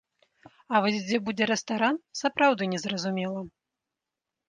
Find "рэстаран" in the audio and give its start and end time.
1.53-2.01